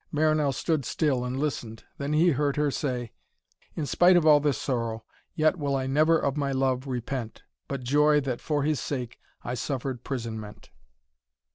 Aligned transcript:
Marinell 0.11 0.51
stood 0.51 0.83
still 0.83 1.23
and 1.23 1.39
listened. 1.39 1.83
Then 1.99 2.13
he 2.13 2.29
heard 2.31 2.55
her 2.57 2.71
say: 2.71 3.11
'In 3.75 3.85
spite 3.85 4.17
of 4.17 4.25
all 4.25 4.39
this 4.39 4.57
sorrow, 4.57 5.03
yet 5.35 5.59
will 5.59 5.75
I 5.75 5.85
never 5.85 6.17
of 6.17 6.35
my 6.35 6.51
love 6.51 6.87
repent, 6.87 7.43
But 7.67 7.83
joy 7.83 8.19
that 8.21 8.41
for 8.41 8.63
his 8.63 8.79
sake 8.79 9.19
I 9.43 9.53
suffered 9.53 10.03
prisonment.' 10.03 10.71